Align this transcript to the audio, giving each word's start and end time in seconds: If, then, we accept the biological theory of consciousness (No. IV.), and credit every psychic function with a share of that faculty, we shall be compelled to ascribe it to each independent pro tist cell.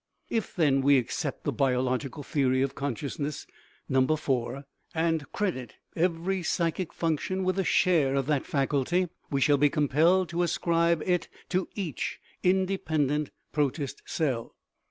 If, 0.31 0.55
then, 0.55 0.81
we 0.81 0.97
accept 0.97 1.43
the 1.43 1.51
biological 1.53 2.23
theory 2.23 2.63
of 2.63 2.73
consciousness 2.73 3.45
(No. 3.87 4.01
IV.), 4.03 4.63
and 4.95 5.31
credit 5.31 5.75
every 5.95 6.41
psychic 6.41 6.91
function 6.91 7.43
with 7.43 7.59
a 7.59 7.63
share 7.63 8.15
of 8.15 8.25
that 8.25 8.47
faculty, 8.47 9.09
we 9.29 9.41
shall 9.41 9.57
be 9.59 9.69
compelled 9.69 10.29
to 10.29 10.41
ascribe 10.41 11.03
it 11.05 11.27
to 11.49 11.69
each 11.75 12.19
independent 12.41 13.29
pro 13.51 13.69
tist 13.69 13.97
cell. 14.07 14.55